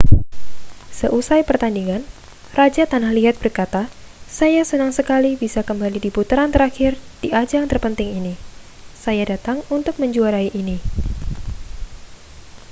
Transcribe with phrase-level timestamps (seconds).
[0.99, 2.01] seusai pertandingan
[2.57, 3.83] raja tanah liat berkata
[4.37, 6.93] saya senang sekali bisa kembali di putaran terakhir
[7.23, 8.33] di ajang terpenting ini
[9.03, 10.77] saya datang untuk menjuarai ini